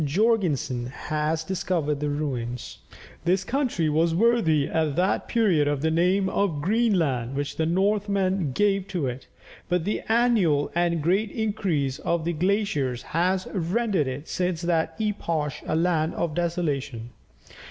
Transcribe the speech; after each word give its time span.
Jorgensen 0.03 0.87
has 0.87 1.43
discovered 1.43 1.99
the 1.99 2.09
ruins. 2.09 2.79
This 3.23 3.43
country 3.43 3.87
was 3.87 4.15
worthy 4.15 4.67
at 4.67 4.95
that 4.95 5.27
period 5.27 5.67
of 5.67 5.83
the 5.83 5.91
name 5.91 6.27
of 6.27 6.59
Green 6.59 6.97
Land 6.97 6.97
(Groenland) 6.97 7.35
which 7.35 7.55
the 7.57 7.67
Northmen 7.67 8.51
gave 8.51 8.87
to 8.87 9.05
it, 9.05 9.27
but 9.69 9.85
the 9.85 10.01
annual 10.09 10.71
and 10.73 11.03
great 11.03 11.29
increase 11.29 11.99
of 11.99 12.25
the 12.25 12.33
glaciers, 12.33 13.03
has 13.13 13.45
rendered 13.53 14.07
it 14.07 14.27
since 14.27 14.63
that 14.63 14.95
epoch 14.99 15.53
a 15.67 15.75
land 15.75 16.15
of 16.15 16.33
desolation. 16.33 17.11